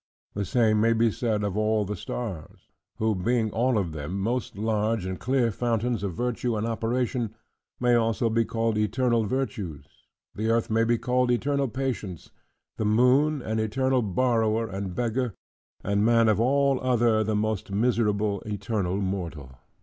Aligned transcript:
The 0.33 0.45
same 0.45 0.81
may 0.81 0.93
be 0.93 1.11
said 1.11 1.43
of 1.43 1.55
all 1.55 1.85
the 1.85 1.95
stars; 1.95 2.69
who 2.97 3.13
being 3.13 3.51
all 3.51 3.77
of 3.77 3.91
them 3.91 4.19
most 4.19 4.57
large 4.57 5.05
and 5.05 5.19
clear 5.19 5.51
fountains 5.51 6.01
of 6.01 6.15
virtue 6.15 6.55
and 6.57 6.65
operation, 6.65 7.35
may 7.79 7.93
also, 7.93 8.27
be 8.27 8.43
called 8.43 8.79
eternal 8.79 9.25
virtues: 9.25 9.85
the 10.33 10.49
earth 10.49 10.71
may 10.71 10.85
be 10.85 10.97
called 10.97 11.29
eternal 11.29 11.67
patience; 11.67 12.31
the 12.77 12.83
moon, 12.83 13.43
an 13.43 13.59
eternal 13.59 14.01
borrower 14.01 14.67
and 14.67 14.95
beggar; 14.95 15.35
and 15.83 16.03
man 16.03 16.29
of 16.29 16.39
all 16.39 16.79
other 16.81 17.23
the 17.23 17.35
most 17.35 17.69
miserable, 17.69 18.41
eternally 18.47 19.01
mortal. 19.01 19.53